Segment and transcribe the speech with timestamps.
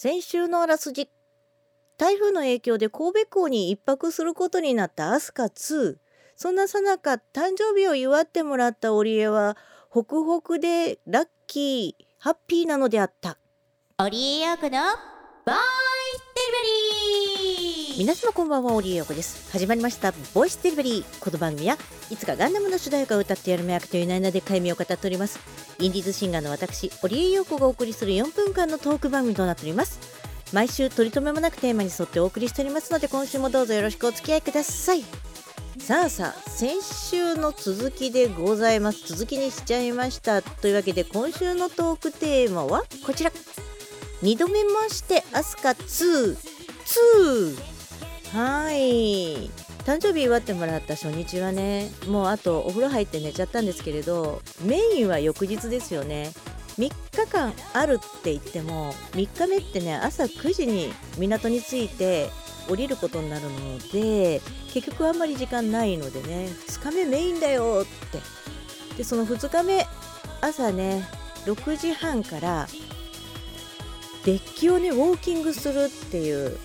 [0.00, 1.10] 先週のあらすじ。
[1.96, 5.96] 台風の影響で神戸港に一泊することになったアスカ2
[6.36, 9.56] そんなさなか誕生日を祝ってもらった織江は
[9.90, 13.38] ホクホクでラッキーハッピーなのであった。
[13.98, 14.78] 織江陽子の
[15.44, 15.87] ボーイ
[16.48, 19.52] デリバリー皆様こんばんは織江陽子です。
[19.52, 21.76] 始まりましたボイスデリバリーこの番組は
[22.10, 25.40] いつかガンダムの主題歌を歌ってやる目役という名で解明を語っております。
[25.78, 30.00] インディーズシンガーの私織江陽子がお送りする4分間のトーク番組となっております。
[30.54, 35.04] 毎週取り留めもなくテーマに沿ってお送りしておりますので今週もどうぞよろしくお付き合いください。
[35.78, 39.06] さあさあ先週の続きでございます。
[39.06, 40.40] 続きにしちゃいました。
[40.40, 43.32] というわけで今週のトークテーマはこちら。
[44.22, 47.56] 2度目ましてアスカ22
[48.32, 49.48] はい。
[49.84, 56.32] 誕生日祝ってもらった初日はねもうあとお風呂入って寝ちゃったんですけれどメインは翌日ですよね。
[56.78, 56.92] 3日
[57.30, 62.30] 間あるって言っても3日目ってね朝9時に港に着いて
[62.68, 64.40] 降りることになるので
[64.72, 68.18] 結局あんまり時間ないのでね2日目メインだよって。
[68.96, 69.86] でその2日目
[70.40, 71.08] 朝ね
[71.46, 72.66] 6時半から
[74.28, 76.58] デッキをねウォーキングするっていう、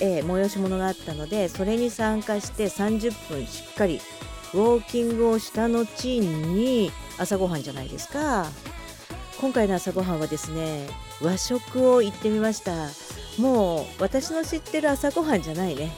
[0.00, 4.00] えー、催し物があったのでそれに参加して30分しっかり
[4.52, 8.46] ウォーキングをした後に朝ごはんじゃないですか。
[9.40, 10.88] 今回の朝ごはんはですね
[11.22, 12.88] 和食を行ってみました。
[13.40, 15.92] もう私の知ってる朝ごはんじゃないね。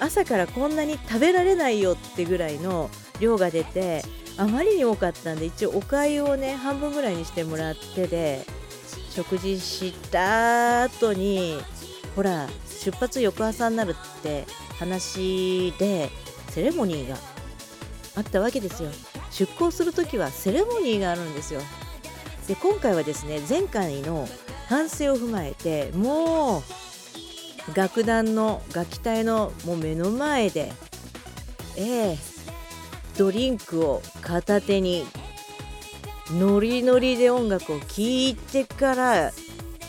[0.00, 4.02] 朝からこんなに食べられないよってぐらいの量が出て
[4.36, 8.44] あまりに多かったんで一応お粥をね半分ぐらいにしてもらってで
[9.14, 11.58] 食事した後に
[12.16, 14.46] ほら出発翌朝になるって
[14.78, 16.10] 話で
[16.48, 17.16] セレモニーが
[18.16, 18.90] あったわけですよ。
[19.30, 21.60] 出航する時はセレモニーがあるんですよ。
[22.48, 24.26] で今回はですね前回の
[24.68, 26.62] 反省を踏まえてもう
[27.74, 30.72] 楽団の楽器隊のもう目の前で
[31.76, 32.18] ええ
[33.16, 35.06] ドリンクを片手に
[36.38, 39.32] ノリノリで音楽を聴いてから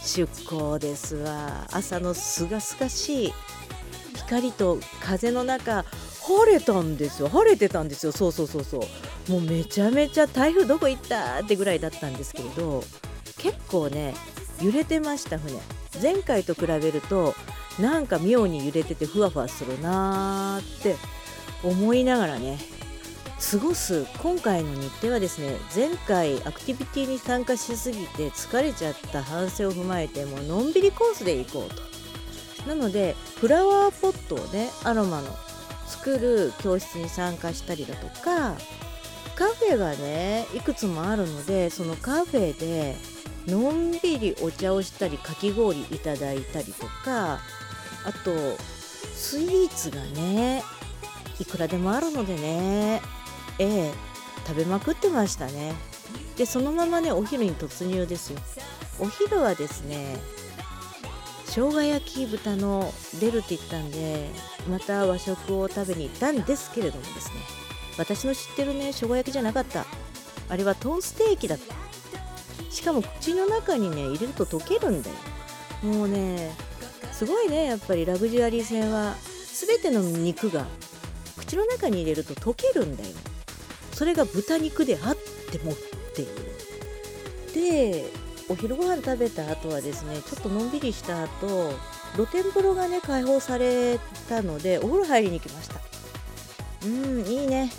[0.04, 1.68] 出航ですわ。
[1.72, 3.34] 朝のすがすがしい
[4.16, 5.84] 光と風の中
[6.28, 7.30] 晴れたんですよ。
[7.30, 8.12] 晴れてたんですよ。
[8.12, 8.64] そうそうそう。
[8.64, 8.82] そう
[9.30, 12.84] もうめちゃめちゃ台風どこ行ったってぐらいだったんですけれど
[13.38, 14.14] 結構ね
[14.62, 15.60] 揺れてました船
[16.02, 17.34] 前回と比べると
[17.80, 20.96] なんか妙に揺れててふわふわするなーって
[21.64, 22.58] 思いながらね
[23.52, 31.94] 過ごす今回の日程はですね前回アクティビティに参加しすぎて疲れちゃった反省を踏まえてもうのんびりコースで行こうと。
[32.68, 35.36] なのでフラワーポットをねアロマの
[35.86, 38.56] 作る教室に参加したりだとか
[39.36, 42.96] カフェがねいくつもあるのでそのカフェで
[43.46, 47.40] のんびりお茶をしたりかき氷いただいたりとかあ
[48.24, 48.32] と
[49.14, 50.64] スイーツがね
[51.40, 53.02] いくらでもあるのでね
[53.60, 53.94] ええ
[54.48, 55.74] 食べまくってましたね。
[56.38, 58.40] でそのままねお昼に突入ですよ。
[59.00, 60.18] お昼はですね
[61.46, 64.30] 生姜焼き豚の出るって言ったんで
[64.70, 67.36] また和食を食べに行ったんですけれどもですね
[67.98, 69.86] 私の知ってるね生姜焼きじゃなかった。
[70.50, 71.76] あれはトーステーキだった。
[72.70, 75.16] しかも口の中にね入れると溶けるんだよ。
[75.84, 76.52] もうね
[77.12, 78.06] すごいねやっぱり。
[78.06, 79.16] ラグジュアリー船は
[79.54, 80.66] 全ての肉が
[81.38, 83.10] 口の中に入れると溶けるんだよ。
[84.04, 85.16] それが豚肉であっ
[85.50, 85.76] てもっ
[86.14, 86.28] ていう。
[87.54, 88.04] で
[88.50, 91.72] お昼ご飯食べた後はですねちょっとのんびりした後
[92.16, 93.98] 露天風呂がね開放され
[94.28, 95.80] たのでお風呂入りに来ました。
[96.86, 97.72] うんいいね。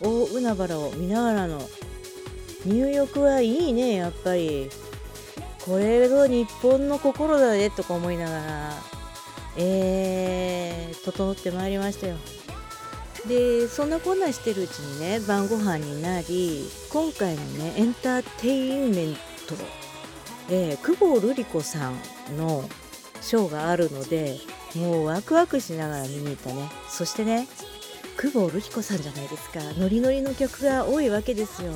[0.00, 1.60] 大海原を見ながらの
[2.66, 4.70] 入浴はいいねやっぱり。
[5.64, 8.74] これぞ日本の心だねとか思いながら
[9.56, 12.16] えー、整ってまいりましたよ。
[13.28, 19.14] でそんなこんなしてるうちにね晩ご飯になり今回のねエンターテインメン
[19.46, 19.54] ト、
[20.48, 22.64] えー、久保瑠璃子さんの
[23.20, 24.38] ショーがあるので
[24.74, 26.70] もうワクワクしながら見に行ったね。
[26.88, 27.46] そしてね
[28.16, 29.60] 久保瑠璃子さんじゃないですか。
[29.78, 31.72] ノリノリの曲が多いわけですよ。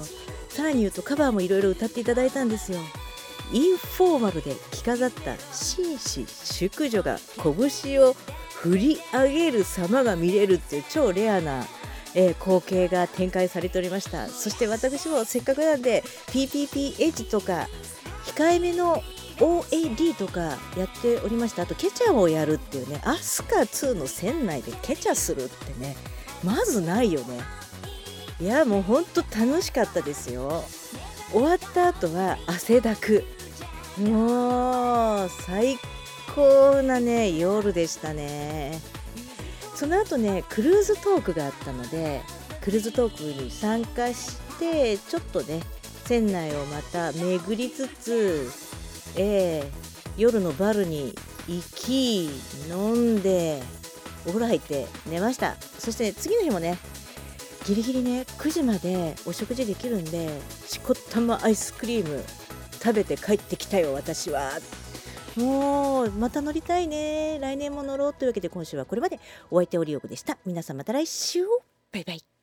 [0.48, 2.78] さらに言うとカバーもいろいろ歌っていただいたんですよ。
[3.52, 8.16] インフォーマルで着飾った紳士淑女が拳を
[8.64, 11.66] 振り上げる様が見れるっていう超レアな、
[12.14, 14.26] えー、光景が展開されておりました。
[14.28, 17.69] そして私もせっかくなんで PPPH とか
[18.25, 19.02] 控えめの
[19.37, 21.64] OAD とかやっておりました。
[21.64, 25.94] あとケチャをやるっていうねアスカ2の船内でケチャするってね
[26.43, 27.40] まずないよね。
[28.40, 30.64] いやもうほんと楽しかったですよ。
[31.32, 33.25] 終わった後は汗だく。
[33.99, 35.76] もう最
[36.34, 38.81] 高なね夜でしたね。
[39.75, 42.22] その後ねクルーズトークがあったので
[42.60, 45.60] クルーズトークに参加してちょっとね
[46.04, 48.50] 船内をまた巡りつつ、
[49.16, 49.64] えー、
[50.16, 51.14] 夜のバルに
[51.48, 52.31] 行き
[52.69, 53.62] 飲んで
[54.25, 55.56] お風呂入って寝ました。
[55.78, 56.78] そして、次の日もね
[57.66, 60.28] ギリギリね9時までお食事できるんで
[60.66, 62.25] しこたまアイスクリーム
[62.82, 64.50] 食べて帰ってきたよ私は。
[65.36, 67.38] もうまた乗りたいね。
[67.40, 69.19] 来年も乗ろうというわけで今週はこれまで。
[69.50, 70.38] お相手オリオグでした。
[70.46, 71.44] 皆さんまた来週
[71.92, 72.33] バイバイ。